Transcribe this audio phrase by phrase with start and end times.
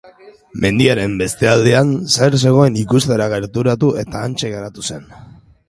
[0.61, 5.09] Mendiaren beste aldean zer zegoen ikustera gerturatu eta hantxe geratu zen.